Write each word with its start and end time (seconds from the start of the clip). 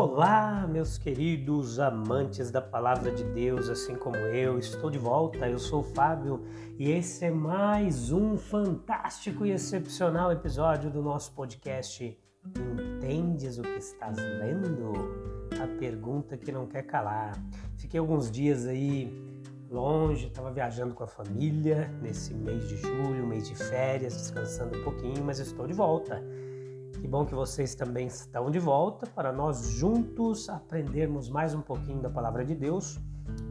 Olá, 0.00 0.64
meus 0.70 0.96
queridos 0.96 1.80
amantes 1.80 2.52
da 2.52 2.62
palavra 2.62 3.10
de 3.10 3.24
Deus, 3.24 3.68
assim 3.68 3.96
como 3.96 4.14
eu, 4.16 4.56
estou 4.56 4.88
de 4.90 4.96
volta. 4.96 5.48
Eu 5.48 5.58
sou 5.58 5.80
o 5.80 5.82
Fábio 5.82 6.44
e 6.78 6.88
esse 6.88 7.24
é 7.24 7.32
mais 7.32 8.12
um 8.12 8.36
fantástico 8.36 9.44
e 9.44 9.50
excepcional 9.50 10.30
episódio 10.30 10.88
do 10.88 11.02
nosso 11.02 11.32
podcast. 11.32 12.16
Entendes 12.96 13.58
o 13.58 13.62
que 13.62 13.76
estás 13.76 14.16
lendo? 14.16 14.92
A 15.60 15.66
pergunta 15.80 16.36
que 16.36 16.52
não 16.52 16.64
quer 16.64 16.84
calar. 16.84 17.32
Fiquei 17.76 17.98
alguns 17.98 18.30
dias 18.30 18.66
aí 18.66 19.12
longe, 19.68 20.28
estava 20.28 20.52
viajando 20.52 20.94
com 20.94 21.02
a 21.02 21.08
família 21.08 21.92
nesse 22.00 22.32
mês 22.34 22.68
de 22.68 22.76
julho, 22.76 23.26
mês 23.26 23.48
de 23.48 23.56
férias, 23.56 24.14
descansando 24.14 24.78
um 24.78 24.84
pouquinho, 24.84 25.24
mas 25.24 25.40
estou 25.40 25.66
de 25.66 25.72
volta. 25.72 26.22
Que 27.00 27.06
bom 27.06 27.24
que 27.24 27.34
vocês 27.34 27.76
também 27.76 28.08
estão 28.08 28.50
de 28.50 28.58
volta 28.58 29.06
para 29.06 29.32
nós 29.32 29.68
juntos 29.68 30.48
aprendermos 30.48 31.30
mais 31.30 31.54
um 31.54 31.60
pouquinho 31.60 32.00
da 32.00 32.10
palavra 32.10 32.44
de 32.44 32.56
Deus. 32.56 32.98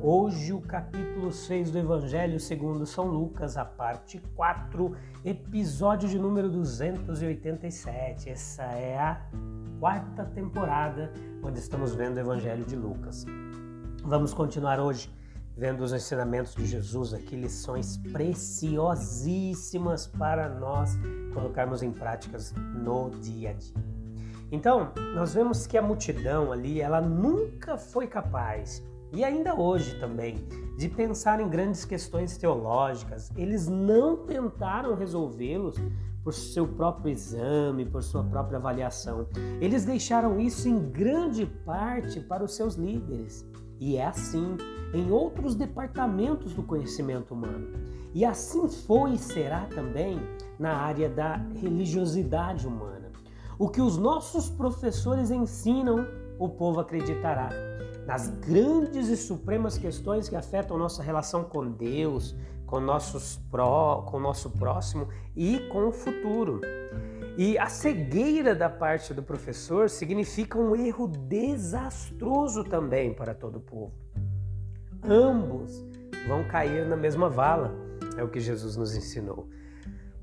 Hoje, 0.02 0.52
o 0.52 0.60
capítulo 0.60 1.32
6 1.32 1.72
do 1.72 1.78
Evangelho 1.78 2.42
segundo 2.42 2.86
São 2.86 3.08
Lucas, 3.08 3.56
a 3.56 3.64
parte 3.64 4.22
4, 4.36 4.94
episódio 5.24 6.10
de 6.10 6.20
número 6.20 6.50
287. 6.50 8.30
Essa 8.30 8.64
é 8.64 9.00
a 9.00 9.22
quarta 9.80 10.26
temporada 10.26 11.14
onde 11.42 11.60
estamos 11.60 11.96
vendo 11.96 12.18
o 12.18 12.20
Evangelho 12.20 12.66
de 12.66 12.76
Lucas. 12.76 13.26
Vamos 14.04 14.34
continuar 14.34 14.78
hoje 14.78 15.10
vendo 15.58 15.82
os 15.82 15.92
ensinamentos 15.92 16.54
de 16.54 16.66
Jesus 16.66 17.14
aqui, 17.14 17.36
lições 17.36 17.98
preciosíssimas 18.14 20.06
para 20.06 20.48
nós 20.48 20.96
colocarmos 21.34 21.82
em 21.82 21.92
práticas 21.92 22.54
no 22.76 23.10
dia 23.10 23.50
a 23.50 23.54
dia. 23.54 23.74
Então, 24.52 24.92
nós 25.16 25.34
vemos 25.34 25.66
que 25.66 25.78
a 25.78 25.82
multidão 25.82 26.52
ali, 26.52 26.80
ela 26.80 27.02
nunca 27.02 27.76
foi 27.78 28.08
capaz, 28.08 28.84
e 29.12 29.24
ainda 29.24 29.56
hoje 29.56 30.00
também, 30.00 30.48
de 30.78 30.88
pensar 30.88 31.40
em 31.40 31.50
grandes 31.50 31.84
questões 31.84 32.38
teológicas. 32.38 33.32
Eles 33.36 33.68
não 33.68 34.18
tentaram 34.26 34.96
resolvê-los 34.96 35.76
por 36.24 36.34
seu 36.34 36.68
próprio 36.68 37.12
exame, 37.12 37.86
por 37.86 38.04
sua 38.04 38.24
própria 38.24 38.58
avaliação. 38.58 39.28
Eles 39.60 39.86
deixaram 39.86 40.40
isso 40.40 40.68
em 40.70 40.78
grande 40.92 41.46
parte 41.46 42.20
para 42.20 42.44
os 42.44 42.56
seus 42.56 42.76
líderes. 42.76 43.46
E 43.80 43.98
é 43.98 44.06
assim 44.06 44.58
em 44.94 45.12
outros 45.12 45.56
departamentos 45.56 46.54
do 46.54 46.64
conhecimento 46.64 47.34
humano. 47.34 47.68
E 48.14 48.26
assim 48.26 48.68
foi 48.68 49.14
e 49.14 49.18
será 49.18 49.66
também 49.66 50.20
na 50.58 50.74
área 50.78 51.10
da 51.10 51.36
religiosidade 51.56 52.66
humana. 52.66 53.12
O 53.60 53.70
que 53.70 53.82
os 53.82 53.98
nossos 53.98 54.50
professores 54.50 55.32
ensinam, 55.32 56.08
o 56.40 56.50
povo 56.50 56.80
acreditará. 56.80 57.50
Nas 58.06 58.28
grandes 58.28 59.10
e 59.10 59.18
supremas 59.18 59.78
questões 59.78 60.30
que 60.30 60.36
afetam 60.36 60.78
nossa 60.78 61.04
relação 61.04 61.44
com 61.44 61.70
Deus, 61.72 62.36
com, 62.66 62.80
nossos 62.80 63.38
pró, 63.52 64.04
com 64.04 64.18
o 64.18 64.20
nosso 64.20 64.50
próximo 64.52 65.08
e 65.36 65.60
com 65.72 65.88
o 65.88 65.92
futuro. 65.92 66.62
E 67.38 67.58
a 67.58 67.68
cegueira 67.68 68.56
da 68.56 68.70
parte 68.70 69.14
do 69.14 69.22
professor 69.22 69.90
significa 69.90 70.58
um 70.58 70.76
erro 70.76 71.08
desastroso 71.08 72.64
também 72.64 73.14
para 73.14 73.34
todo 73.34 73.58
o 73.58 73.62
povo 73.62 74.08
ambos 75.04 75.86
vão 76.28 76.44
cair 76.44 76.86
na 76.86 76.96
mesma 76.96 77.30
vala. 77.30 77.74
É 78.18 78.24
o 78.24 78.28
que 78.28 78.40
Jesus 78.40 78.76
nos 78.76 78.96
ensinou. 78.96 79.48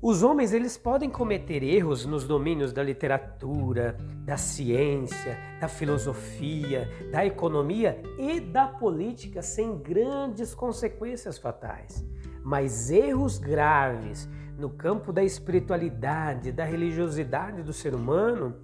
Os 0.01 0.21
homens 0.21 0.53
eles 0.53 0.77
podem 0.77 1.09
cometer 1.09 1.63
erros 1.63 2.05
nos 2.05 2.27
domínios 2.27 2.71
da 2.71 2.83
literatura, 2.83 3.97
da 4.23 4.37
ciência, 4.37 5.37
da 5.59 5.67
filosofia, 5.67 6.87
da 7.11 7.25
economia 7.25 7.99
e 8.19 8.39
da 8.39 8.67
política 8.67 9.41
sem 9.41 9.77
grandes 9.77 10.53
consequências 10.53 11.39
fatais. 11.39 12.05
Mas 12.43 12.91
erros 12.91 13.39
graves 13.39 14.29
no 14.57 14.69
campo 14.69 15.11
da 15.11 15.23
espiritualidade, 15.23 16.51
da 16.51 16.63
religiosidade 16.63 17.61
do 17.61 17.73
ser 17.73 17.93
humano, 17.93 18.55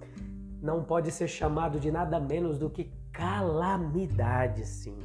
não 0.62 0.82
pode 0.82 1.10
ser 1.10 1.28
chamado 1.28 1.78
de 1.78 1.90
nada 1.90 2.18
menos 2.20 2.58
do 2.58 2.70
que 2.70 2.92
calamidade, 3.12 4.66
sim. 4.66 4.96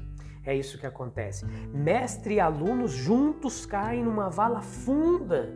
É 0.46 0.56
isso 0.56 0.78
que 0.78 0.86
acontece. 0.86 1.46
Mestre 1.74 2.36
e 2.36 2.40
alunos 2.40 2.92
juntos 2.92 3.66
caem 3.66 4.04
numa 4.04 4.30
vala 4.30 4.62
funda, 4.62 5.50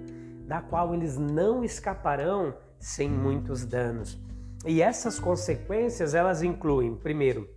da 0.45 0.61
qual 0.61 0.93
eles 0.93 1.17
não 1.17 1.63
escaparão 1.63 2.53
sem 2.77 3.09
muitos 3.09 3.65
danos. 3.65 4.19
E 4.65 4.81
essas 4.81 5.19
consequências, 5.19 6.13
elas 6.13 6.43
incluem, 6.43 6.93
primeiro, 6.95 7.49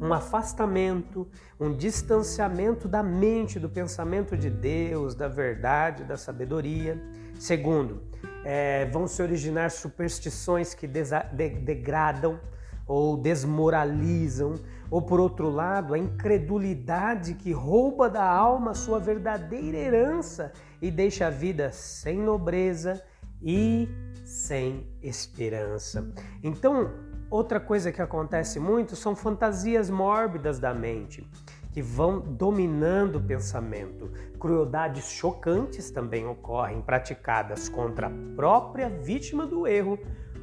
um 0.00 0.12
afastamento, 0.12 1.26
um 1.58 1.74
distanciamento 1.74 2.86
da 2.88 3.02
mente, 3.02 3.58
do 3.58 3.68
pensamento 3.68 4.36
de 4.36 4.50
Deus, 4.50 5.14
da 5.14 5.28
verdade, 5.28 6.04
da 6.04 6.16
sabedoria. 6.16 7.00
Segundo, 7.38 8.02
é, 8.44 8.86
vão 8.86 9.06
se 9.06 9.22
originar 9.22 9.70
superstições 9.70 10.74
que 10.74 10.86
de 10.86 11.02
degradam 11.32 12.38
ou 12.86 13.16
desmoralizam, 13.16 14.54
ou 14.88 15.02
por 15.02 15.18
outro 15.18 15.50
lado, 15.50 15.92
a 15.92 15.98
incredulidade 15.98 17.34
que 17.34 17.50
rouba 17.52 18.08
da 18.08 18.24
alma 18.24 18.74
sua 18.74 19.00
verdadeira 19.00 19.76
herança 19.76 20.52
e 20.80 20.90
deixa 20.90 21.26
a 21.26 21.30
vida 21.30 21.72
sem 21.72 22.18
nobreza 22.18 23.02
e 23.42 23.88
sem 24.24 24.86
esperança. 25.02 26.12
Então, 26.42 26.92
outra 27.30 27.60
coisa 27.60 27.92
que 27.92 28.02
acontece 28.02 28.58
muito 28.58 28.96
são 28.96 29.14
fantasias 29.14 29.90
mórbidas 29.90 30.58
da 30.58 30.72
mente 30.72 31.28
que 31.76 31.82
vão 31.82 32.20
dominando 32.20 33.16
o 33.16 33.20
pensamento. 33.20 34.10
Crueldades 34.40 35.10
chocantes 35.10 35.90
também 35.90 36.26
ocorrem, 36.26 36.80
praticadas 36.80 37.68
contra 37.68 38.06
a 38.06 38.10
própria 38.34 38.88
vítima 38.88 39.46
do 39.46 39.66
erro 39.66 39.98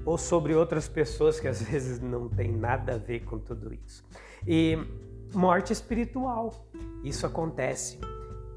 ou 0.06 0.16
sobre 0.16 0.54
outras 0.54 0.88
pessoas 0.88 1.40
que 1.40 1.48
às 1.48 1.60
vezes 1.66 2.00
não 2.00 2.30
tem 2.30 2.52
nada 2.52 2.94
a 2.94 2.98
ver 3.00 3.22
com 3.22 3.40
tudo 3.40 3.74
isso. 3.74 4.06
E 4.48 4.78
morte 5.34 5.74
espiritual, 5.74 6.68
isso 7.04 7.26
acontece 7.26 8.00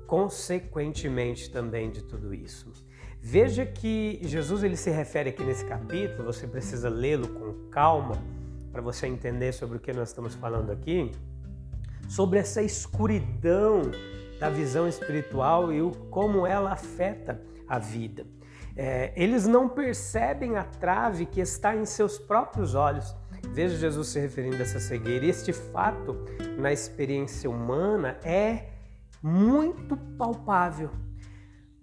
consequentemente 0.07 1.51
também 1.51 1.91
de 1.91 2.03
tudo 2.03 2.35
isso. 2.35 2.71
Veja 3.29 3.67
que 3.67 4.21
Jesus 4.23 4.63
ele 4.63 4.77
se 4.77 4.89
refere 4.89 5.31
aqui 5.31 5.43
nesse 5.43 5.65
capítulo, 5.65 6.33
você 6.33 6.47
precisa 6.47 6.89
lê-lo 6.89 7.27
com 7.27 7.69
calma 7.71 8.17
para 8.71 8.81
você 8.81 9.09
entender 9.09 9.51
sobre 9.51 9.79
o 9.79 9.81
que 9.81 9.93
nós 9.93 10.11
estamos 10.11 10.37
falando 10.37 10.71
aqui, 10.71 11.11
sobre 12.09 12.39
essa 12.39 12.63
escuridão 12.63 13.83
da 14.39 14.49
visão 14.49 14.87
espiritual 14.87 15.73
e 15.73 15.83
o, 15.83 15.91
como 16.09 16.47
ela 16.47 16.71
afeta 16.71 17.43
a 17.67 17.81
vida. 17.81 18.25
É, 18.77 19.13
eles 19.17 19.45
não 19.45 19.69
percebem 19.69 20.57
a 20.57 20.63
trave 20.63 21.27
que 21.27 21.41
está 21.41 21.75
em 21.75 21.85
seus 21.85 22.21
próprios 22.21 22.77
olhos. 22.77 23.13
Veja 23.49 23.77
Jesus 23.77 24.07
se 24.07 24.21
referindo 24.21 24.59
a 24.59 24.61
essa 24.61 24.79
cegueira. 24.79 25.27
Este 25.27 25.53
fato, 25.53 26.17
na 26.57 26.73
experiência 26.73 27.51
humana, 27.51 28.19
é 28.23 28.69
muito 29.21 29.97
palpável. 30.17 30.93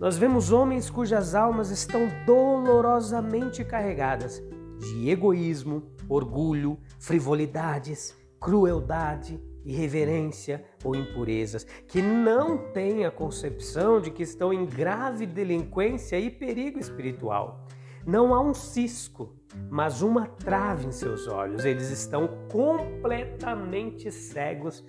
Nós 0.04 0.18
vemos 0.18 0.52
homens 0.52 0.90
cujas 0.90 1.34
almas 1.34 1.70
estão 1.70 2.10
dolorosamente 2.26 3.64
carregadas 3.64 4.44
de 4.78 5.10
egoísmo, 5.10 5.82
orgulho, 6.10 6.78
frivolidades, 7.00 8.14
crueldade, 8.38 9.42
irreverência 9.64 10.62
ou 10.84 10.94
impurezas, 10.94 11.64
que 11.88 12.02
não 12.02 12.70
têm 12.74 13.06
a 13.06 13.12
concepção 13.12 14.02
de 14.02 14.12
que 14.12 14.24
estão 14.24 14.52
em 14.52 14.66
grave 14.66 15.26
delinquência 15.26 16.20
e 16.20 16.30
perigo 16.30 16.80
espiritual. 16.80 17.66
Não 18.06 18.36
há 18.36 18.42
um 18.42 18.54
cisco, 18.54 19.34
mas 19.70 20.02
uma 20.02 20.28
trave 20.28 20.86
em 20.86 20.92
seus 20.92 21.30
olhos. 21.30 21.64
Eles 21.64 21.90
estão 21.90 22.28
completamente 22.52 24.12
cegos 24.12 24.84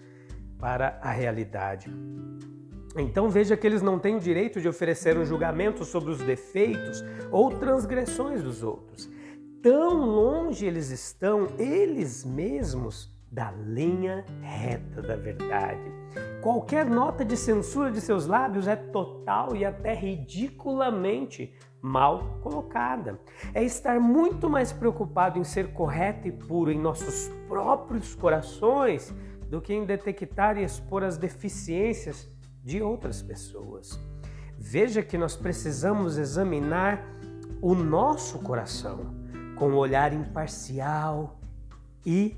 para 0.58 0.98
a 1.00 1.12
realidade. 1.12 1.88
Então 2.96 3.28
veja 3.28 3.56
que 3.56 3.66
eles 3.66 3.82
não 3.82 3.98
têm 3.98 4.16
o 4.16 4.20
direito 4.20 4.60
de 4.60 4.68
oferecer 4.68 5.18
um 5.18 5.24
julgamento 5.24 5.84
sobre 5.84 6.10
os 6.10 6.18
defeitos 6.18 7.02
ou 7.30 7.50
transgressões 7.50 8.42
dos 8.42 8.62
outros. 8.62 9.10
Tão 9.60 10.04
longe 10.04 10.66
eles 10.66 10.90
estão, 10.90 11.48
eles 11.58 12.24
mesmos, 12.24 13.12
da 13.34 13.50
linha 13.50 14.24
reta 14.40 15.02
da 15.02 15.16
verdade. 15.16 15.82
Qualquer 16.40 16.86
nota 16.86 17.24
de 17.24 17.36
censura 17.36 17.90
de 17.90 18.00
seus 18.00 18.26
lábios 18.26 18.68
é 18.68 18.76
total 18.76 19.56
e 19.56 19.64
até 19.64 19.92
ridiculamente 19.92 21.52
mal 21.82 22.38
colocada. 22.40 23.18
É 23.52 23.64
estar 23.64 23.98
muito 23.98 24.48
mais 24.48 24.72
preocupado 24.72 25.36
em 25.36 25.42
ser 25.42 25.72
correto 25.72 26.28
e 26.28 26.32
puro 26.32 26.70
em 26.70 26.78
nossos 26.78 27.28
próprios 27.48 28.14
corações 28.14 29.12
do 29.50 29.60
que 29.60 29.74
em 29.74 29.84
detectar 29.84 30.56
e 30.56 30.62
expor 30.62 31.02
as 31.02 31.18
deficiências 31.18 32.32
de 32.64 32.80
outras 32.80 33.20
pessoas. 33.20 34.00
Veja 34.58 35.02
que 35.02 35.18
nós 35.18 35.36
precisamos 35.36 36.16
examinar 36.16 37.04
o 37.60 37.74
nosso 37.74 38.38
coração 38.38 39.14
com 39.56 39.70
um 39.70 39.76
olhar 39.76 40.12
imparcial 40.12 41.38
e 42.04 42.36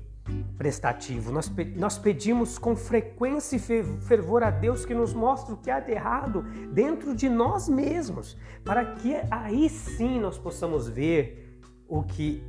prestativo. 0.57 1.31
Nós, 1.31 1.49
nós 1.77 1.97
pedimos 1.97 2.57
com 2.57 2.75
frequência 2.75 3.55
e 3.55 3.59
fervor 4.01 4.43
a 4.43 4.51
Deus 4.51 4.85
que 4.85 4.93
nos 4.93 5.13
mostre 5.13 5.53
o 5.53 5.57
que 5.57 5.71
há 5.71 5.79
de 5.79 5.91
errado 5.91 6.41
dentro 6.73 7.15
de 7.15 7.29
nós 7.29 7.69
mesmos, 7.69 8.37
para 8.65 8.83
que 8.95 9.15
aí 9.31 9.69
sim 9.69 10.19
nós 10.19 10.37
possamos 10.37 10.89
ver 10.89 11.61
o 11.87 12.03
que 12.03 12.43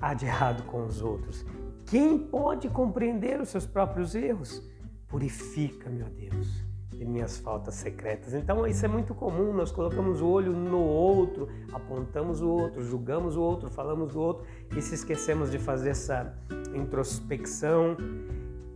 há 0.00 0.14
de 0.14 0.24
errado 0.24 0.62
com 0.64 0.86
os 0.86 1.02
outros. 1.02 1.44
Quem 1.84 2.18
pode 2.18 2.70
compreender 2.70 3.38
os 3.38 3.50
seus 3.50 3.66
próprios 3.66 4.14
erros? 4.14 4.62
Purifica, 5.06 5.90
meu 5.90 6.08
Deus 6.08 6.61
de 7.02 7.10
minhas 7.10 7.36
faltas 7.36 7.74
secretas. 7.74 8.32
Então 8.32 8.66
isso 8.66 8.84
é 8.84 8.88
muito 8.88 9.14
comum, 9.14 9.52
nós 9.52 9.72
colocamos 9.72 10.20
o 10.20 10.28
olho 10.28 10.52
no 10.52 10.78
outro, 10.78 11.48
apontamos 11.72 12.40
o 12.40 12.48
outro, 12.48 12.82
julgamos 12.84 13.36
o 13.36 13.42
outro, 13.42 13.68
falamos 13.68 14.12
do 14.12 14.20
outro 14.20 14.44
e 14.76 14.80
se 14.80 14.94
esquecemos 14.94 15.50
de 15.50 15.58
fazer 15.58 15.90
essa 15.90 16.32
introspecção 16.74 17.96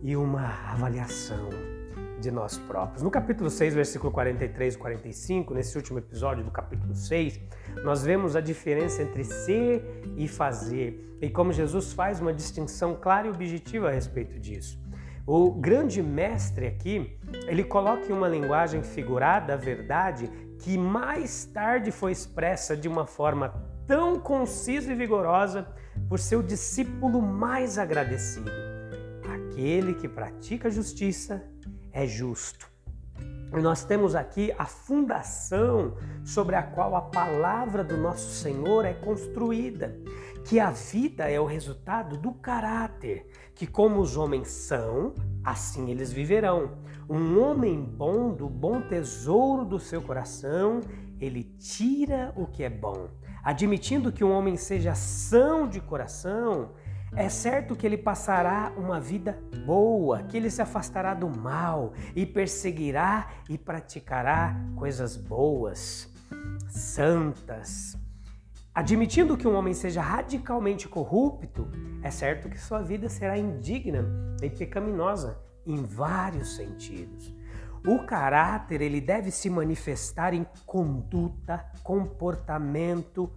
e 0.01 0.15
uma 0.15 0.45
avaliação 0.71 1.49
de 2.19 2.31
nós 2.31 2.57
próprios. 2.57 3.01
No 3.01 3.11
capítulo 3.11 3.49
6, 3.49 3.75
versículo 3.75 4.11
43 4.11 4.75
e 4.75 4.77
45, 4.77 5.53
nesse 5.53 5.77
último 5.77 5.99
episódio 5.99 6.43
do 6.43 6.51
capítulo 6.51 6.93
6, 6.93 7.39
nós 7.83 8.03
vemos 8.03 8.35
a 8.35 8.41
diferença 8.41 9.03
entre 9.03 9.23
ser 9.23 10.03
e 10.17 10.27
fazer 10.27 11.17
e 11.21 11.29
como 11.29 11.53
Jesus 11.53 11.93
faz 11.93 12.19
uma 12.19 12.33
distinção 12.33 12.95
clara 12.95 13.27
e 13.27 13.29
objetiva 13.29 13.87
a 13.87 13.91
respeito 13.91 14.37
disso. 14.39 14.86
O 15.29 15.51
grande 15.51 16.01
mestre 16.01 16.67
aqui, 16.67 17.19
ele 17.47 17.61
coloca 17.61 18.05
em 18.05 18.13
uma 18.13 18.29
linguagem 18.29 18.81
figurada 18.81 19.55
a 19.55 19.57
verdade 19.57 20.29
que 20.59 20.77
mais 20.77 21.43
tarde 21.43 21.91
foi 21.91 22.13
expressa 22.13 22.77
de 22.77 22.87
uma 22.87 23.05
forma 23.05 23.53
tão 23.85 24.17
concisa 24.21 24.89
e 24.89 24.95
vigorosa 24.95 25.67
por 26.07 26.17
seu 26.17 26.41
discípulo 26.41 27.21
mais 27.21 27.77
agradecido. 27.77 28.49
Aquele 29.35 29.95
que 29.95 30.07
pratica 30.07 30.71
justiça 30.71 31.43
é 31.91 32.07
justo. 32.07 32.71
E 33.53 33.61
nós 33.61 33.83
temos 33.83 34.15
aqui 34.15 34.53
a 34.57 34.65
fundação 34.65 35.97
sobre 36.23 36.55
a 36.55 36.63
qual 36.63 36.95
a 36.95 37.01
palavra 37.01 37.83
do 37.83 37.97
nosso 37.97 38.33
Senhor 38.33 38.85
é 38.85 38.93
construída, 38.93 39.93
que 40.47 40.61
a 40.61 40.71
vida 40.71 41.29
é 41.29 41.37
o 41.37 41.45
resultado 41.45 42.15
do 42.15 42.31
caráter, 42.31 43.27
que 43.53 43.67
como 43.67 43.99
os 43.99 44.15
homens 44.15 44.47
são, 44.47 45.13
assim 45.43 45.91
eles 45.91 46.13
viverão. 46.13 46.77
Um 47.09 47.41
homem 47.41 47.83
bom, 47.83 48.33
do 48.33 48.47
bom 48.47 48.81
tesouro 48.81 49.65
do 49.65 49.77
seu 49.77 50.01
coração, 50.01 50.79
ele 51.19 51.43
tira 51.43 52.31
o 52.33 52.47
que 52.47 52.63
é 52.63 52.69
bom. 52.69 53.09
Admitindo 53.43 54.09
que 54.09 54.23
um 54.23 54.31
homem 54.31 54.55
seja 54.55 54.95
são 54.95 55.67
de 55.67 55.81
coração, 55.81 56.71
é 57.13 57.27
certo 57.27 57.75
que 57.75 57.85
ele 57.85 57.97
passará 57.97 58.71
uma 58.77 59.01
vida 59.01 59.37
boa, 59.65 60.23
que 60.23 60.37
ele 60.37 60.49
se 60.49 60.61
afastará 60.61 61.13
do 61.13 61.27
mal 61.27 61.91
e 62.15 62.25
perseguirá 62.25 63.31
e 63.49 63.57
praticará 63.57 64.55
coisas 64.77 65.17
boas, 65.17 66.09
santas. 66.69 67.97
Admitindo 68.77 69.35
que 69.35 69.47
um 69.47 69.55
homem 69.55 69.73
seja 69.73 70.03
radicalmente 70.03 70.87
corrupto, 70.87 71.67
é 72.03 72.11
certo 72.11 72.47
que 72.47 72.59
sua 72.59 72.83
vida 72.83 73.09
será 73.09 73.35
indigna 73.35 74.05
e 74.39 74.51
pecaminosa 74.51 75.39
em 75.65 75.81
vários 75.83 76.55
sentidos. 76.55 77.33
O 77.83 78.05
caráter 78.05 78.79
ele 78.83 79.01
deve 79.01 79.31
se 79.31 79.49
manifestar 79.49 80.31
em 80.31 80.45
conduta, 80.63 81.65
comportamento 81.81 83.31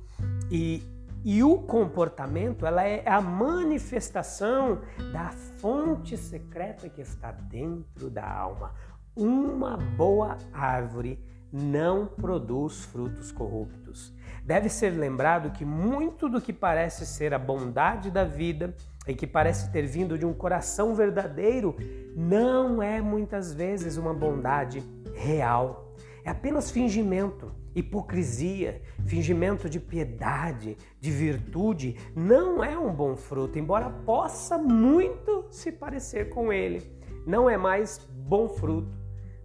e 0.51 0.83
e 1.25 1.43
o 1.43 1.59
comportamento, 1.59 2.67
ela 2.67 2.83
é 2.83 3.03
a 3.07 3.21
manifestação 3.21 4.81
da 5.11 5.31
fonte 5.59 6.19
secreta 6.19 6.89
que 6.89 7.01
está 7.01 7.31
dentro 7.31 8.11
da 8.11 8.31
alma. 8.31 8.75
Uma 9.15 9.77
boa 9.77 10.37
árvore 10.53 11.19
não 11.53 12.07
produz 12.07 12.85
frutos 12.85 13.33
corruptos. 13.33 14.13
Deve 14.45 14.69
ser 14.69 14.91
lembrado 14.91 15.53
que 15.53 15.65
muito 15.65 16.29
do 16.29 16.41
que 16.41 16.53
parece 16.53 17.05
ser 17.07 17.35
a 17.35 17.39
bondade 17.39 18.11
da 18.11 18.25
vida 18.25 18.75
e 19.07 19.15
que 19.15 19.27
parece 19.27 19.71
ter 19.71 19.87
vindo 19.87 20.19
de 20.19 20.25
um 20.25 20.33
coração 20.33 20.95
verdadeiro 20.95 21.77
não 22.17 22.83
é 22.83 23.01
muitas 23.01 23.53
vezes 23.53 23.97
uma 23.97 24.15
bondade 24.15 24.83
real. 25.15 25.95
É 26.25 26.31
apenas 26.31 26.71
fingimento 26.71 27.53
Hipocrisia, 27.75 28.83
fingimento 29.07 29.69
de 29.71 29.79
piedade, 29.79 30.77
de 31.01 31.11
virtude, 31.11 31.97
não 32.17 32.65
é 32.65 32.77
um 32.77 32.93
bom 32.93 33.15
fruto, 33.15 33.59
embora 33.59 33.89
possa 33.89 34.59
muito 34.59 35.47
se 35.51 35.71
parecer 35.71 36.31
com 36.31 36.53
ele. 36.53 36.83
Não 37.25 37.49
é 37.49 37.57
mais 37.57 37.99
bom 38.11 38.49
fruto 38.49 38.91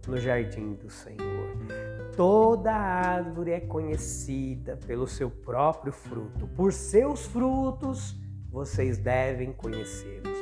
no 0.08 0.18
jardim 0.18 0.74
do 0.74 0.90
Senhor. 0.90 1.85
Toda 2.16 2.72
árvore 2.72 3.50
é 3.50 3.60
conhecida 3.60 4.78
pelo 4.86 5.06
seu 5.06 5.30
próprio 5.30 5.92
fruto. 5.92 6.46
Por 6.56 6.72
seus 6.72 7.26
frutos 7.26 8.16
vocês 8.50 8.96
devem 8.96 9.52
conhecê-los. 9.52 10.38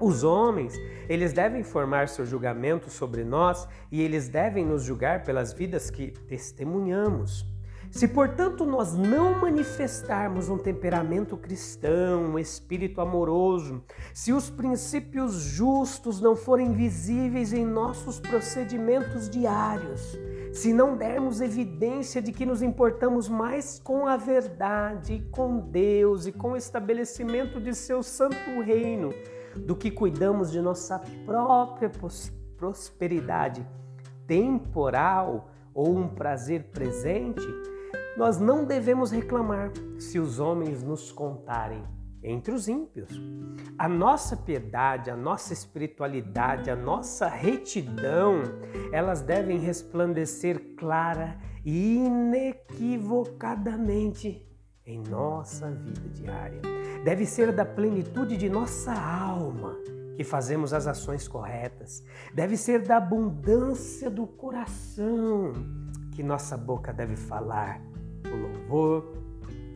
Os 0.00 0.24
homens, 0.24 0.74
eles 1.06 1.34
devem 1.34 1.62
formar 1.62 2.08
seu 2.08 2.24
julgamento 2.24 2.88
sobre 2.88 3.22
nós 3.22 3.68
e 3.92 4.00
eles 4.00 4.30
devem 4.30 4.64
nos 4.64 4.82
julgar 4.82 5.24
pelas 5.24 5.52
vidas 5.52 5.90
que 5.90 6.10
testemunhamos. 6.10 7.46
Se, 7.90 8.06
portanto, 8.06 8.66
nós 8.66 8.94
não 8.94 9.40
manifestarmos 9.40 10.48
um 10.48 10.58
temperamento 10.58 11.36
cristão, 11.36 12.22
um 12.22 12.38
espírito 12.38 13.00
amoroso, 13.00 13.82
se 14.12 14.32
os 14.32 14.50
princípios 14.50 15.34
justos 15.34 16.20
não 16.20 16.36
forem 16.36 16.72
visíveis 16.72 17.52
em 17.52 17.64
nossos 17.64 18.20
procedimentos 18.20 19.28
diários, 19.28 20.18
se 20.52 20.72
não 20.72 20.96
dermos 20.96 21.40
evidência 21.40 22.20
de 22.20 22.32
que 22.32 22.44
nos 22.44 22.62
importamos 22.62 23.28
mais 23.28 23.78
com 23.78 24.06
a 24.06 24.16
verdade, 24.16 25.26
com 25.30 25.58
Deus 25.58 26.26
e 26.26 26.32
com 26.32 26.52
o 26.52 26.56
estabelecimento 26.56 27.60
de 27.60 27.74
seu 27.74 28.02
santo 28.02 28.60
reino, 28.62 29.12
do 29.56 29.74
que 29.74 29.90
cuidamos 29.90 30.50
de 30.50 30.60
nossa 30.60 31.00
própria 31.24 31.90
prosperidade 32.56 33.66
temporal 34.26 35.50
ou 35.72 35.96
um 35.96 36.08
prazer 36.08 36.64
presente, 36.64 37.46
nós 38.18 38.38
não 38.40 38.64
devemos 38.64 39.12
reclamar 39.12 39.70
se 39.96 40.18
os 40.18 40.40
homens 40.40 40.82
nos 40.82 41.12
contarem 41.12 41.84
entre 42.20 42.52
os 42.52 42.66
ímpios. 42.66 43.08
A 43.78 43.88
nossa 43.88 44.36
piedade, 44.36 45.08
a 45.08 45.16
nossa 45.16 45.52
espiritualidade, 45.52 46.68
a 46.68 46.74
nossa 46.74 47.28
retidão, 47.28 48.42
elas 48.90 49.22
devem 49.22 49.60
resplandecer 49.60 50.74
clara 50.76 51.38
e 51.64 51.94
inequivocadamente 51.94 54.44
em 54.84 55.00
nossa 55.08 55.70
vida 55.70 56.08
diária. 56.08 56.60
Deve 57.04 57.24
ser 57.24 57.52
da 57.52 57.64
plenitude 57.64 58.36
de 58.36 58.50
nossa 58.50 58.92
alma 58.92 59.78
que 60.16 60.24
fazemos 60.24 60.74
as 60.74 60.88
ações 60.88 61.28
corretas. 61.28 62.02
Deve 62.34 62.56
ser 62.56 62.82
da 62.82 62.96
abundância 62.96 64.10
do 64.10 64.26
coração 64.26 65.52
que 66.16 66.22
nossa 66.24 66.56
boca 66.56 66.92
deve 66.92 67.14
falar 67.14 67.80
o 68.32 68.36
louvor 68.36 69.14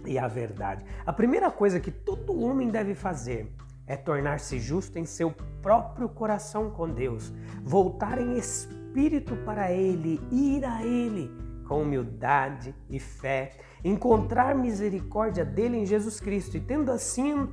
e 0.06 0.18
a 0.18 0.28
verdade. 0.28 0.84
A 1.06 1.12
primeira 1.12 1.50
coisa 1.50 1.80
que 1.80 1.90
todo 1.90 2.40
homem 2.40 2.68
deve 2.68 2.94
fazer 2.94 3.52
é 3.86 3.96
tornar-se 3.96 4.58
justo 4.58 4.98
em 4.98 5.04
seu 5.04 5.34
próprio 5.60 6.08
coração 6.08 6.70
com 6.70 6.88
Deus, 6.88 7.32
voltar 7.62 8.18
em 8.20 8.36
espírito 8.36 9.36
para 9.44 9.72
Ele, 9.72 10.20
ir 10.30 10.64
a 10.64 10.84
Ele 10.84 11.30
com 11.66 11.82
humildade 11.82 12.74
e 12.88 12.98
fé 12.98 13.52
encontrar 13.84 14.54
misericórdia 14.54 15.44
dele 15.44 15.78
em 15.78 15.86
Jesus 15.86 16.20
Cristo 16.20 16.56
e 16.56 16.60
tendo 16.60 16.90
assim 16.90 17.48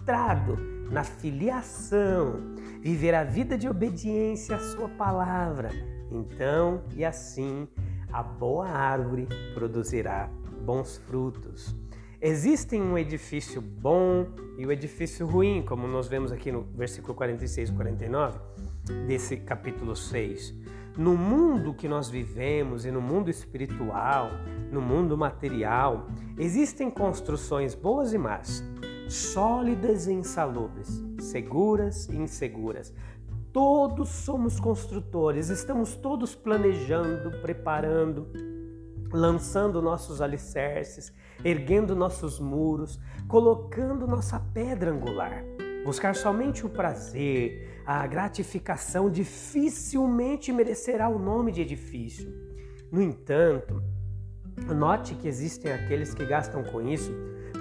entrado 0.00 0.56
na 0.90 1.04
filiação, 1.04 2.54
viver 2.80 3.14
a 3.14 3.22
vida 3.22 3.56
de 3.56 3.68
obediência 3.68 4.56
à 4.56 4.58
sua 4.58 4.88
palavra, 4.88 5.70
Então 6.10 6.82
e 6.96 7.04
assim 7.04 7.68
a 8.12 8.22
boa 8.22 8.68
árvore 8.68 9.28
produzirá 9.54 10.28
bons 10.60 10.98
frutos. 10.98 11.74
Existem 12.22 12.82
um 12.82 12.98
edifício 12.98 13.62
bom 13.62 14.26
e 14.58 14.66
o 14.66 14.68
um 14.68 14.72
edifício 14.72 15.26
ruim, 15.26 15.62
como 15.62 15.86
nós 15.86 16.06
vemos 16.06 16.30
aqui 16.30 16.52
no 16.52 16.62
versículo 16.74 17.14
46 17.14 17.70
e 17.70 17.72
49 17.72 18.38
desse 19.06 19.38
capítulo 19.38 19.96
6. 19.96 20.54
No 20.98 21.16
mundo 21.16 21.72
que 21.72 21.88
nós 21.88 22.10
vivemos 22.10 22.84
e 22.84 22.90
no 22.90 23.00
mundo 23.00 23.30
espiritual, 23.30 24.28
no 24.70 24.82
mundo 24.82 25.16
material, 25.16 26.08
existem 26.38 26.90
construções 26.90 27.74
boas 27.74 28.12
e 28.12 28.18
más, 28.18 28.62
sólidas 29.08 30.06
e 30.06 30.12
insalubres, 30.12 31.02
seguras 31.20 32.06
e 32.08 32.16
inseguras. 32.16 32.92
Todos 33.50 34.10
somos 34.10 34.60
construtores, 34.60 35.48
estamos 35.48 35.96
todos 35.96 36.34
planejando, 36.34 37.30
preparando, 37.40 38.30
lançando 39.12 39.82
nossos 39.82 40.20
alicerces, 40.20 41.12
erguendo 41.44 41.96
nossos 41.96 42.38
muros, 42.38 43.00
colocando 43.26 44.06
nossa 44.06 44.38
pedra 44.38 44.90
angular. 44.90 45.44
Buscar 45.84 46.14
somente 46.14 46.66
o 46.66 46.68
prazer, 46.68 47.82
a 47.86 48.06
gratificação 48.06 49.10
dificilmente 49.10 50.52
merecerá 50.52 51.08
o 51.08 51.18
nome 51.18 51.50
de 51.52 51.62
edifício. 51.62 52.30
No 52.92 53.00
entanto, 53.00 53.82
note 54.74 55.14
que 55.14 55.26
existem 55.26 55.72
aqueles 55.72 56.12
que 56.12 56.24
gastam 56.26 56.62
com 56.62 56.82
isso 56.82 57.12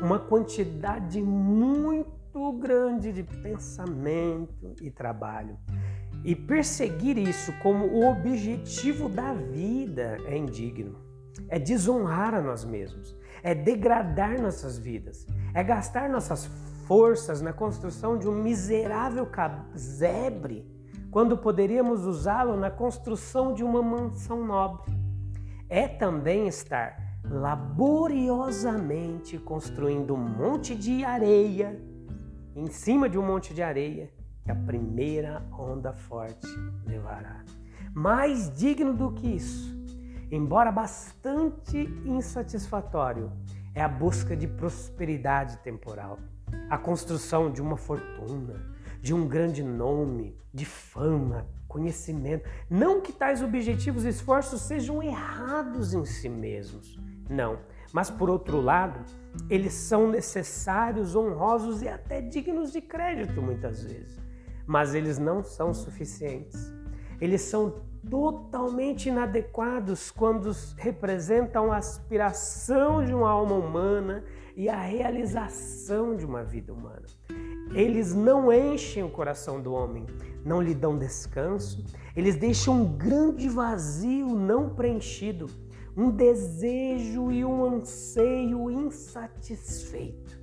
uma 0.02 0.20
quantidade 0.20 1.22
muito 1.22 2.52
grande 2.54 3.12
de 3.12 3.24
pensamento 3.24 4.76
e 4.82 4.92
trabalho. 4.92 5.58
E 6.24 6.36
perseguir 6.36 7.18
isso 7.18 7.54
como 7.62 7.86
o 7.86 8.10
objetivo 8.10 9.08
da 9.08 9.34
vida 9.34 10.18
é 10.26 10.36
indigno. 10.36 11.09
É 11.48 11.58
desonrar 11.58 12.34
a 12.34 12.42
nós 12.42 12.66
mesmos, 12.66 13.16
é 13.42 13.56
degradar 13.56 14.42
nossas 14.42 14.78
vidas, 14.78 15.26
é 15.54 15.64
gastar 15.64 16.10
nossas 16.10 16.48
forças 16.86 17.42
na 17.42 17.54
construção 17.54 18.18
de 18.18 18.28
um 18.28 18.34
miserável 18.34 19.26
casebre, 19.26 20.68
quando 21.12 21.38
poderíamos 21.38 22.06
usá-lo 22.06 22.58
na 22.58 22.72
construção 22.72 23.54
de 23.54 23.64
uma 23.64 23.82
mansão 23.82 24.46
nobre. 24.46 24.92
É 25.70 25.88
também 25.88 26.46
estar 26.48 26.98
laboriosamente 27.24 29.38
construindo 29.38 30.16
um 30.16 30.18
monte 30.18 30.76
de 30.76 31.06
areia, 31.06 31.80
em 32.56 32.68
cima 32.68 33.08
de 33.08 33.18
um 33.18 33.26
monte 33.26 33.54
de 33.54 33.62
areia, 33.62 34.12
que 34.44 34.52
a 34.52 34.56
primeira 34.56 35.42
onda 35.52 35.94
forte 35.94 36.48
levará. 36.86 37.46
Mais 37.94 38.52
digno 38.52 38.94
do 38.94 39.12
que 39.12 39.28
isso, 39.28 39.79
embora 40.32 40.72
bastante 40.72 41.78
insatisfatório, 42.06 43.32
é 43.74 43.82
a 43.82 43.88
busca 43.88 44.36
de 44.36 44.48
prosperidade 44.48 45.58
temporal 45.58 46.20
a 46.70 46.78
construção 46.78 47.52
de 47.52 47.62
uma 47.62 47.78
fortuna, 47.78 48.56
de 49.02 49.14
um 49.14 49.28
grande 49.28 49.64
nome, 49.64 50.38
de 50.54 50.66
fama, 50.66 51.48
conhecimento. 51.68 52.48
Não 52.70 53.02
que 53.02 53.12
tais 53.12 53.42
objetivos 53.42 54.06
e 54.06 54.10
esforços 54.10 54.62
sejam 54.62 55.02
errados 55.02 55.94
em 55.94 56.06
si 56.06 56.30
mesmos, 56.30 57.00
não. 57.30 57.60
Mas 57.92 58.10
por 58.10 58.30
outro 58.30 58.62
lado, 58.62 59.00
eles 59.50 59.74
são 59.74 60.10
necessários, 60.10 61.16
honrosos 61.16 61.82
e 61.82 61.88
até 61.88 62.22
dignos 62.22 62.72
de 62.72 62.82
crédito 62.82 63.42
muitas 63.42 63.84
vezes. 63.84 64.20
Mas 64.68 64.94
eles 64.94 65.18
não 65.18 65.44
são 65.44 65.74
suficientes. 65.74 66.72
Eles 67.20 67.42
são 67.42 67.82
totalmente 68.10 69.10
inadequados 69.10 70.12
quando 70.12 70.52
representam 70.78 71.72
a 71.72 71.78
aspiração 71.78 73.04
de 73.04 73.14
uma 73.14 73.30
alma 73.30 73.56
humana 73.56 74.24
e 74.56 74.70
a 74.70 74.80
realização 74.80 76.16
de 76.16 76.26
uma 76.26 76.44
vida 76.44 76.74
humana. 76.74 77.06
Eles 77.74 78.14
não 78.14 78.52
enchem 78.52 79.04
o 79.04 79.10
coração 79.10 79.62
do 79.62 79.74
homem, 79.74 80.06
não 80.44 80.62
lhe 80.62 80.74
dão 80.74 80.98
descanso, 80.98 81.86
eles 82.16 82.36
deixam 82.36 82.82
um 82.82 82.98
grande 82.98 83.48
vazio 83.48 84.28
não 84.28 84.70
preenchido, 84.70 85.48
um 85.96 86.10
desejo 86.10 87.32
e 87.32 87.46
um 87.46 87.64
anseio 87.64 88.70
insatisfeito. 88.70 90.40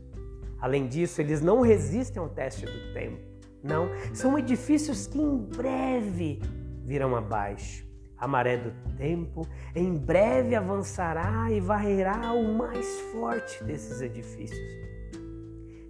Além 0.60 0.86
disso, 0.86 1.20
eles 1.20 1.40
não 1.40 1.60
resistem 1.60 2.22
ao 2.22 2.28
teste 2.28 2.64
do 2.64 2.92
tempo. 2.92 3.18
Não, 3.62 3.88
são 4.14 4.38
edifícios 4.38 5.06
que 5.06 5.18
em 5.20 5.36
breve 5.36 6.40
virão 6.86 7.16
abaixo. 7.16 7.84
A 8.16 8.26
maré 8.26 8.56
do 8.56 8.70
tempo 8.96 9.46
em 9.74 9.94
breve 9.94 10.54
avançará 10.54 11.50
e 11.50 11.60
varrerá 11.60 12.32
o 12.32 12.54
mais 12.54 12.86
forte 13.12 13.62
desses 13.64 14.00
edifícios. 14.00 14.58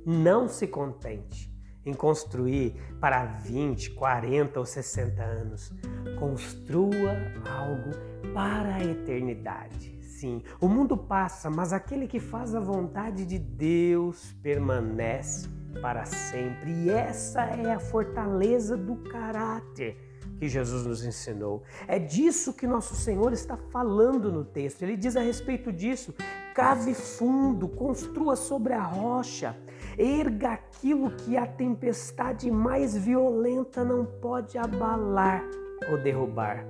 Não 0.04 0.48
se 0.48 0.66
contente 0.66 1.54
em 1.84 1.94
construir 1.94 2.74
para 3.00 3.24
20, 3.24 3.92
40 3.92 4.58
ou 4.58 4.66
60 4.66 5.22
anos. 5.22 5.72
Construa 6.18 7.12
algo 7.48 7.90
para 8.34 8.74
a 8.76 8.84
eternidade. 8.84 9.96
Sim, 10.02 10.42
o 10.60 10.66
mundo 10.66 10.96
passa, 10.96 11.48
mas 11.48 11.72
aquele 11.72 12.08
que 12.08 12.18
faz 12.18 12.54
a 12.54 12.60
vontade 12.60 13.24
de 13.24 13.38
Deus 13.38 14.32
permanece 14.42 15.48
para 15.80 16.04
sempre. 16.06 16.72
E 16.72 16.90
essa 16.90 17.42
é 17.42 17.72
a 17.72 17.78
fortaleza 17.78 18.76
do 18.76 18.96
caráter 18.96 20.05
que 20.38 20.48
Jesus 20.48 20.86
nos 20.86 21.04
ensinou. 21.04 21.62
É 21.86 21.98
disso 21.98 22.52
que 22.52 22.66
nosso 22.66 22.94
Senhor 22.94 23.32
está 23.32 23.56
falando 23.56 24.30
no 24.30 24.44
texto. 24.44 24.82
Ele 24.82 24.96
diz 24.96 25.16
a 25.16 25.20
respeito 25.20 25.72
disso: 25.72 26.14
cave 26.54 26.94
fundo, 26.94 27.68
construa 27.68 28.36
sobre 28.36 28.72
a 28.72 28.82
rocha, 28.82 29.56
erga 29.98 30.52
aquilo 30.52 31.10
que 31.10 31.36
a 31.36 31.46
tempestade 31.46 32.50
mais 32.50 32.96
violenta 32.96 33.84
não 33.84 34.04
pode 34.04 34.58
abalar 34.58 35.42
ou 35.90 35.98
derrubar. 35.98 36.66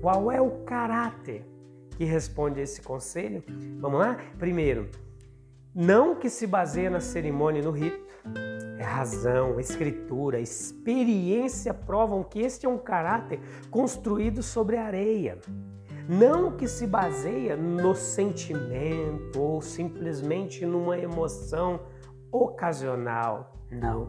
Qual 0.00 0.30
é 0.30 0.40
o 0.40 0.50
caráter 0.64 1.44
que 1.96 2.04
responde 2.04 2.60
a 2.60 2.62
esse 2.62 2.80
conselho? 2.82 3.42
Vamos 3.80 3.98
lá? 3.98 4.18
Primeiro, 4.38 4.88
não 5.74 6.14
que 6.14 6.30
se 6.30 6.46
baseia 6.46 6.90
na 6.90 7.00
cerimônia 7.00 7.60
e 7.60 7.64
no 7.64 7.70
rito 7.70 8.06
razão, 8.86 9.58
escritura, 9.58 10.40
experiência 10.40 11.74
provam 11.74 12.22
que 12.22 12.40
este 12.40 12.66
é 12.66 12.68
um 12.68 12.78
caráter 12.78 13.40
construído 13.70 14.42
sobre 14.42 14.76
areia. 14.76 15.38
Não 16.08 16.56
que 16.56 16.68
se 16.68 16.86
baseia 16.86 17.56
no 17.56 17.94
sentimento 17.94 19.40
ou 19.40 19.60
simplesmente 19.60 20.64
numa 20.64 20.96
emoção 20.96 21.80
ocasional. 22.30 23.56
Não. 23.70 24.08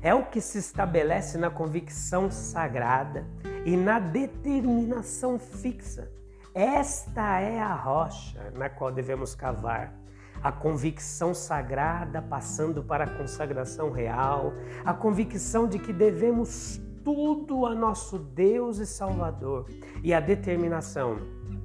É 0.00 0.14
o 0.14 0.24
que 0.24 0.40
se 0.40 0.58
estabelece 0.58 1.36
na 1.36 1.50
convicção 1.50 2.30
sagrada 2.30 3.26
e 3.66 3.76
na 3.76 3.98
determinação 3.98 5.38
fixa. 5.38 6.10
Esta 6.54 7.40
é 7.40 7.60
a 7.60 7.74
rocha 7.74 8.50
na 8.54 8.68
qual 8.70 8.90
devemos 8.90 9.34
cavar 9.34 9.94
a 10.42 10.52
convicção 10.52 11.34
sagrada 11.34 12.22
passando 12.22 12.82
para 12.82 13.04
a 13.04 13.10
consagração 13.18 13.90
real, 13.90 14.52
a 14.84 14.94
convicção 14.94 15.66
de 15.66 15.78
que 15.78 15.92
devemos 15.92 16.80
tudo 17.04 17.66
a 17.66 17.74
nosso 17.74 18.18
Deus 18.18 18.78
e 18.78 18.86
Salvador 18.86 19.66
e 20.02 20.12
a 20.12 20.20
determinação, 20.20 21.18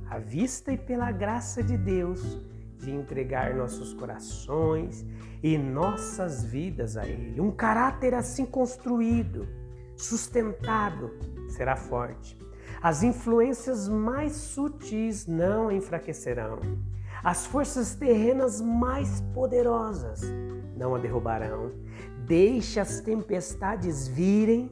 à 0.10 0.18
vista 0.18 0.72
e 0.72 0.78
pela 0.78 1.12
graça 1.12 1.62
de 1.62 1.78
Deus, 1.78 2.40
de 2.78 2.92
entregar 2.92 3.54
nossos 3.54 3.94
corações 3.94 5.06
e 5.42 5.58
nossas 5.58 6.44
vidas 6.44 6.98
a 6.98 7.06
Ele. 7.06 7.40
Um 7.40 7.52
caráter 7.52 8.14
assim 8.14 8.46
construído, 8.46 9.48
sustentado, 9.96 11.12
será 11.50 11.76
forte. 11.76 12.38
As 12.82 13.04
influências 13.04 13.88
mais 13.88 14.34
sutis 14.34 15.26
não 15.26 15.72
enfraquecerão 15.72 16.60
as 17.24 17.46
forças 17.46 17.96
terrenas 17.96 18.60
mais 18.60 19.22
poderosas 19.34 20.22
não 20.76 20.96
a 20.96 21.00
derrubarão. 21.00 21.72
Deixe 22.26 22.80
as 22.80 23.00
tempestades 23.00 24.08
virem, 24.08 24.70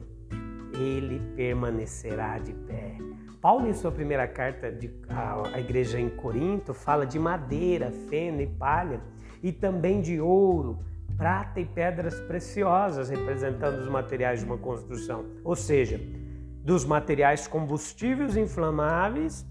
ele 0.74 1.20
permanecerá 1.34 2.38
de 2.38 2.52
pé. 2.52 2.96
Paulo, 3.40 3.66
em 3.66 3.74
sua 3.74 3.90
primeira 3.90 4.26
carta 4.28 4.72
à 5.52 5.58
igreja 5.58 5.98
em 5.98 6.08
Corinto, 6.08 6.72
fala 6.72 7.04
de 7.06 7.18
madeira, 7.18 7.90
feno 8.08 8.40
e 8.40 8.46
palha, 8.46 9.00
e 9.42 9.50
também 9.50 10.00
de 10.00 10.20
ouro, 10.20 10.78
prata 11.16 11.60
e 11.60 11.64
pedras 11.64 12.20
preciosas, 12.20 13.10
representando 13.10 13.78
os 13.78 13.88
materiais 13.88 14.40
de 14.40 14.46
uma 14.46 14.56
construção. 14.56 15.24
Ou 15.42 15.56
seja, 15.56 16.00
dos 16.62 16.84
materiais 16.84 17.48
combustíveis 17.48 18.36
inflamáveis 18.36 19.44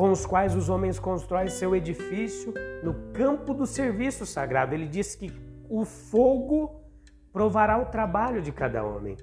com 0.00 0.10
os 0.10 0.24
quais 0.24 0.56
os 0.56 0.70
homens 0.70 0.98
constroem 0.98 1.48
seu 1.48 1.76
edifício 1.76 2.54
no 2.82 2.94
campo 3.12 3.52
do 3.52 3.66
serviço 3.66 4.24
sagrado. 4.24 4.74
Ele 4.74 4.88
diz 4.88 5.14
que 5.14 5.30
o 5.68 5.84
fogo 5.84 6.80
provará 7.30 7.76
o 7.76 7.84
trabalho 7.84 8.40
de 8.40 8.50
cada 8.50 8.82
homem. 8.82 9.14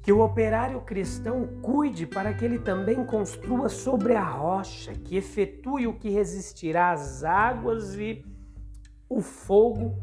Que 0.00 0.12
o 0.12 0.20
operário 0.20 0.80
cristão 0.82 1.58
cuide 1.60 2.06
para 2.06 2.32
que 2.32 2.44
ele 2.44 2.60
também 2.60 3.04
construa 3.04 3.68
sobre 3.68 4.14
a 4.14 4.22
rocha, 4.22 4.92
que 4.92 5.16
efetue 5.16 5.88
o 5.88 5.98
que 5.98 6.08
resistirá 6.08 6.92
às 6.92 7.24
águas 7.24 7.96
e 7.96 8.24
o 9.08 9.20
fogo 9.20 9.98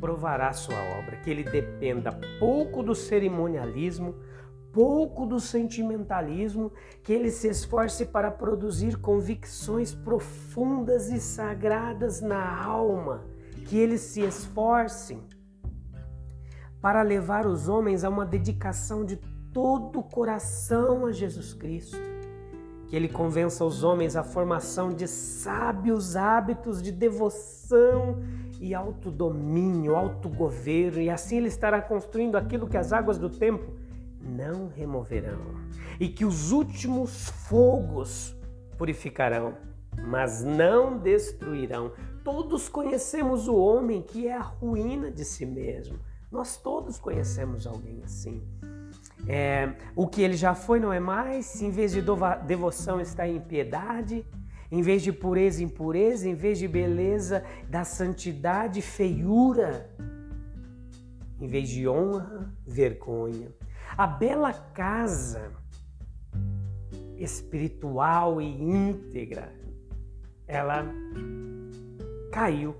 provará 0.00 0.54
sua 0.54 0.80
obra, 0.98 1.16
que 1.16 1.28
ele 1.28 1.44
dependa 1.44 2.18
pouco 2.40 2.82
do 2.82 2.94
cerimonialismo, 2.94 4.14
pouco 4.74 5.24
do 5.24 5.38
sentimentalismo, 5.38 6.72
que 7.04 7.12
ele 7.12 7.30
se 7.30 7.46
esforce 7.48 8.04
para 8.04 8.28
produzir 8.28 8.98
convicções 8.98 9.94
profundas 9.94 11.08
e 11.08 11.20
sagradas 11.20 12.20
na 12.20 12.62
alma, 12.62 13.24
que 13.66 13.78
ele 13.78 13.96
se 13.96 14.20
esforce 14.20 15.16
para 16.82 17.02
levar 17.02 17.46
os 17.46 17.68
homens 17.68 18.02
a 18.02 18.10
uma 18.10 18.26
dedicação 18.26 19.04
de 19.04 19.16
todo 19.52 20.00
o 20.00 20.02
coração 20.02 21.06
a 21.06 21.12
Jesus 21.12 21.54
Cristo. 21.54 21.96
Que 22.88 22.96
ele 22.96 23.08
convença 23.08 23.64
os 23.64 23.84
homens 23.84 24.16
à 24.16 24.24
formação 24.24 24.92
de 24.92 25.06
sábios 25.06 26.16
hábitos 26.16 26.82
de 26.82 26.90
devoção 26.90 28.20
e 28.60 28.74
autodomínio, 28.74 29.94
autogoverno, 29.94 31.00
e 31.00 31.08
assim 31.08 31.36
ele 31.36 31.48
estará 31.48 31.80
construindo 31.80 32.36
aquilo 32.36 32.68
que 32.68 32.76
as 32.76 32.92
águas 32.92 33.18
do 33.18 33.30
tempo 33.30 33.83
não 34.24 34.68
removerão, 34.68 35.40
e 36.00 36.08
que 36.08 36.24
os 36.24 36.50
últimos 36.50 37.28
fogos 37.48 38.36
purificarão, 38.76 39.56
mas 40.06 40.42
não 40.42 40.98
destruirão. 40.98 41.92
Todos 42.24 42.68
conhecemos 42.68 43.46
o 43.48 43.56
homem 43.56 44.02
que 44.02 44.26
é 44.26 44.34
a 44.34 44.40
ruína 44.40 45.10
de 45.10 45.24
si 45.24 45.44
mesmo. 45.44 45.98
Nós 46.30 46.56
todos 46.56 46.98
conhecemos 46.98 47.66
alguém 47.66 48.02
assim. 48.02 48.42
É, 49.26 49.74
o 49.94 50.06
que 50.06 50.22
ele 50.22 50.36
já 50.36 50.54
foi 50.54 50.80
não 50.80 50.92
é 50.92 51.00
mais, 51.00 51.62
em 51.62 51.70
vez 51.70 51.92
de 51.92 52.02
devoção 52.46 53.00
está 53.00 53.26
em 53.26 53.40
piedade, 53.40 54.26
em 54.70 54.82
vez 54.82 55.02
de 55.02 55.12
pureza, 55.12 55.62
impureza, 55.62 56.28
em 56.28 56.34
vez 56.34 56.58
de 56.58 56.66
beleza, 56.66 57.44
da 57.68 57.84
santidade, 57.84 58.82
feiura, 58.82 59.88
em 61.40 61.46
vez 61.46 61.68
de 61.68 61.88
honra, 61.88 62.52
vergonha. 62.66 63.52
A 63.96 64.08
bela 64.08 64.52
casa 64.52 65.52
espiritual 67.16 68.40
e 68.40 68.44
íntegra, 68.44 69.52
ela 70.48 70.84
caiu. 72.32 72.74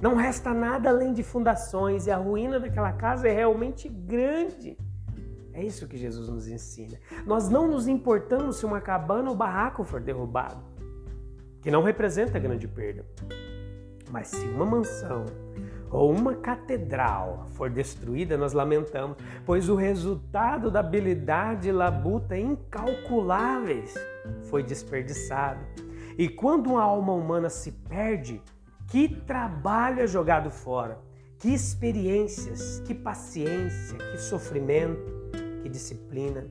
Não 0.00 0.14
resta 0.14 0.54
nada 0.54 0.88
além 0.88 1.12
de 1.12 1.24
fundações 1.24 2.06
e 2.06 2.10
a 2.10 2.16
ruína 2.16 2.60
daquela 2.60 2.92
casa 2.92 3.28
é 3.28 3.32
realmente 3.32 3.88
grande. 3.88 4.78
É 5.52 5.64
isso 5.64 5.88
que 5.88 5.98
Jesus 5.98 6.28
nos 6.28 6.46
ensina. 6.46 6.98
Nós 7.26 7.48
não 7.48 7.66
nos 7.66 7.88
importamos 7.88 8.56
se 8.56 8.64
uma 8.64 8.80
cabana 8.80 9.28
ou 9.28 9.36
barraco 9.36 9.82
for 9.82 10.00
derrubado, 10.00 10.64
que 11.60 11.70
não 11.70 11.82
representa 11.82 12.38
grande 12.38 12.68
perda. 12.68 13.04
Mas 14.08 14.28
se 14.28 14.46
uma 14.46 14.64
mansão 14.64 15.26
ou 15.90 16.12
uma 16.12 16.36
catedral 16.36 17.46
for 17.50 17.68
destruída, 17.68 18.36
nós 18.36 18.52
lamentamos, 18.52 19.16
pois 19.44 19.68
o 19.68 19.74
resultado 19.74 20.70
da 20.70 20.80
habilidade 20.80 21.68
e 21.68 21.72
labuta 21.72 22.38
incalculáveis 22.38 23.94
foi 24.44 24.62
desperdiçado. 24.62 25.60
E 26.16 26.28
quando 26.28 26.70
uma 26.70 26.82
alma 26.82 27.12
humana 27.12 27.48
se 27.48 27.72
perde, 27.72 28.40
que 28.86 29.08
trabalho 29.08 30.00
é 30.00 30.06
jogado 30.06 30.50
fora, 30.50 30.98
que 31.38 31.48
experiências, 31.48 32.80
que 32.86 32.94
paciência, 32.94 33.96
que 33.96 34.18
sofrimento 34.18 35.20
que 35.62 35.68
disciplina, 35.68 36.46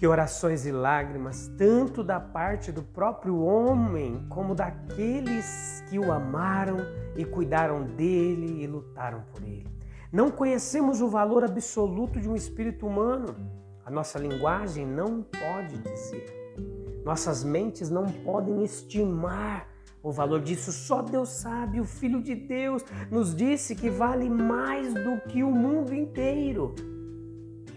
que 0.00 0.06
orações 0.06 0.64
e 0.64 0.72
lágrimas, 0.72 1.52
tanto 1.58 2.02
da 2.02 2.18
parte 2.18 2.72
do 2.72 2.82
próprio 2.82 3.38
homem 3.38 4.24
como 4.30 4.54
daqueles 4.54 5.84
que 5.90 5.98
o 5.98 6.10
amaram 6.10 6.78
e 7.14 7.22
cuidaram 7.22 7.82
dele 7.82 8.62
e 8.62 8.66
lutaram 8.66 9.22
por 9.30 9.42
ele. 9.42 9.66
Não 10.10 10.30
conhecemos 10.30 11.02
o 11.02 11.08
valor 11.08 11.44
absoluto 11.44 12.18
de 12.18 12.30
um 12.30 12.34
espírito 12.34 12.86
humano. 12.86 13.36
A 13.84 13.90
nossa 13.90 14.18
linguagem 14.18 14.86
não 14.86 15.22
pode 15.22 15.76
dizer. 15.76 16.56
Nossas 17.04 17.44
mentes 17.44 17.90
não 17.90 18.06
podem 18.06 18.64
estimar 18.64 19.68
o 20.02 20.10
valor 20.10 20.40
disso. 20.40 20.72
Só 20.72 21.02
Deus 21.02 21.28
sabe. 21.28 21.78
O 21.78 21.84
Filho 21.84 22.22
de 22.22 22.34
Deus 22.34 22.82
nos 23.10 23.34
disse 23.34 23.76
que 23.76 23.90
vale 23.90 24.30
mais 24.30 24.94
do 24.94 25.20
que 25.28 25.44
o 25.44 25.50
mundo 25.50 25.92
inteiro 25.92 26.74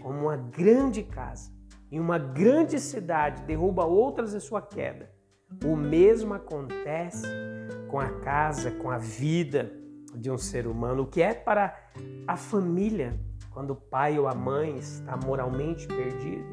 como 0.00 0.22
uma 0.22 0.36
grande 0.38 1.02
casa 1.02 1.53
em 1.94 2.00
uma 2.00 2.18
grande 2.18 2.80
cidade 2.80 3.44
derruba 3.44 3.84
outras 3.84 4.34
em 4.34 4.40
sua 4.40 4.60
queda. 4.60 5.08
O 5.64 5.76
mesmo 5.76 6.34
acontece 6.34 7.24
com 7.88 8.00
a 8.00 8.08
casa, 8.18 8.72
com 8.72 8.90
a 8.90 8.98
vida 8.98 9.70
de 10.12 10.28
um 10.28 10.36
ser 10.36 10.66
humano, 10.66 11.04
o 11.04 11.06
que 11.06 11.22
é 11.22 11.32
para 11.32 11.72
a 12.26 12.36
família 12.36 13.16
quando 13.52 13.70
o 13.70 13.76
pai 13.76 14.18
ou 14.18 14.26
a 14.26 14.34
mãe 14.34 14.76
está 14.76 15.16
moralmente 15.16 15.86
perdido. 15.86 16.44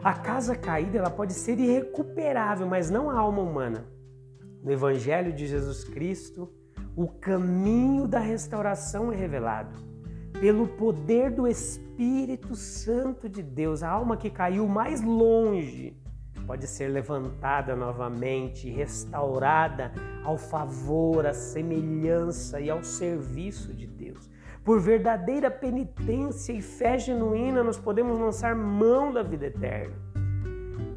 A 0.00 0.12
casa 0.12 0.54
caída 0.54 0.98
ela 0.98 1.10
pode 1.10 1.32
ser 1.32 1.58
irrecuperável, 1.58 2.68
mas 2.68 2.88
não 2.88 3.10
a 3.10 3.18
alma 3.18 3.42
humana. 3.42 3.84
No 4.62 4.70
Evangelho 4.70 5.32
de 5.32 5.48
Jesus 5.48 5.82
Cristo, 5.82 6.48
o 6.94 7.08
caminho 7.08 8.06
da 8.06 8.20
restauração 8.20 9.12
é 9.12 9.16
revelado 9.16 9.87
pelo 10.40 10.68
poder 10.68 11.30
do 11.30 11.46
Espírito 11.46 12.54
Santo 12.54 13.28
de 13.28 13.42
Deus, 13.42 13.82
a 13.82 13.90
alma 13.90 14.16
que 14.16 14.30
caiu 14.30 14.68
mais 14.68 15.02
longe 15.02 15.96
pode 16.46 16.66
ser 16.66 16.88
levantada 16.88 17.76
novamente, 17.76 18.70
restaurada 18.70 19.92
ao 20.24 20.38
favor, 20.38 21.26
à 21.26 21.34
semelhança 21.34 22.58
e 22.58 22.70
ao 22.70 22.82
serviço 22.82 23.74
de 23.74 23.86
Deus. 23.86 24.30
Por 24.64 24.80
verdadeira 24.80 25.50
penitência 25.50 26.52
e 26.52 26.62
fé 26.62 26.98
genuína, 26.98 27.62
nós 27.62 27.78
podemos 27.78 28.18
lançar 28.18 28.54
mão 28.54 29.12
da 29.12 29.22
vida 29.22 29.46
eterna. 29.46 29.94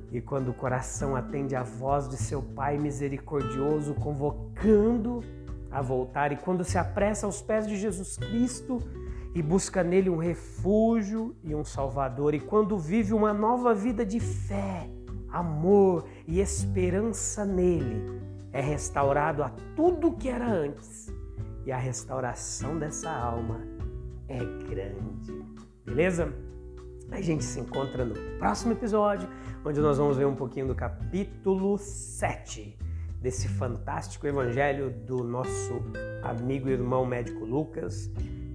E 0.10 0.22
quando 0.22 0.50
o 0.50 0.54
coração 0.54 1.18
atende 1.18 1.54
à 1.54 1.64
voz 1.64 2.08
de 2.08 2.16
seu 2.16 2.42
Pai 2.42 2.78
misericordioso, 2.78 3.94
convocando 3.96 5.22
a 5.70 5.82
voltar, 5.82 6.32
e 6.32 6.38
quando 6.38 6.64
se 6.64 6.78
apressa 6.78 7.26
aos 7.26 7.42
pés 7.42 7.68
de 7.68 7.76
Jesus 7.76 8.16
Cristo, 8.16 8.80
e 9.34 9.42
busca 9.42 9.84
nele 9.84 10.10
um 10.10 10.18
refúgio 10.18 11.36
e 11.44 11.56
um 11.56 11.64
salvador. 11.64 12.34
E 12.34 12.40
quando 12.40 12.78
vive 12.78 13.14
uma 13.14 13.34
nova 13.34 13.74
vida 13.74 14.06
de 14.06 14.20
fé, 14.20 14.90
amor 15.30 16.06
e 16.28 16.40
esperança 16.40 17.46
nele, 17.46 18.22
é 18.52 18.62
restaurado 18.62 19.44
a 19.44 19.50
tudo 19.76 20.12
que 20.12 20.28
era 20.28 20.48
antes. 20.48 21.14
E 21.66 21.72
a 21.72 21.78
restauração 21.78 22.78
dessa 22.78 23.10
alma 23.10 23.62
é 24.28 24.40
grande. 24.68 25.46
Beleza? 25.86 26.34
A 27.12 27.22
gente 27.22 27.44
se 27.44 27.60
encontra 27.60 28.06
no 28.06 28.16
próximo 28.38 28.72
episódio, 28.72 29.30
onde 29.64 29.80
nós 29.80 29.98
vamos 29.98 30.18
ver 30.18 30.26
um 30.26 30.36
pouquinho 30.36 30.68
do 30.68 30.76
capítulo 30.76 31.78
7 31.78 32.78
desse 33.22 33.48
fantástico 33.48 34.26
evangelho 34.26 34.90
do 34.90 35.24
nosso 35.24 35.74
amigo 36.24 36.70
e 36.70 36.72
irmão 36.72 37.06
médico 37.06 37.46
Lucas 37.46 38.10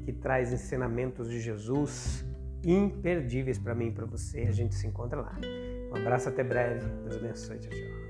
que 0.06 0.12
traz 0.12 0.52
ensinamentos 0.52 1.28
de 1.28 1.40
Jesus 1.40 2.24
imperdíveis 2.62 3.58
para 3.58 3.74
mim 3.74 3.88
e 3.88 3.92
para 3.92 4.06
você. 4.06 4.42
A 4.42 4.52
gente 4.52 4.72
se 4.76 4.86
encontra 4.86 5.20
lá. 5.20 5.36
Um 5.90 5.96
abraço, 5.96 6.28
até 6.28 6.44
breve. 6.44 6.88
Deus 7.02 7.16
abençoe. 7.16 7.58
Tchau, 7.58 7.70
tchau. 7.70 8.05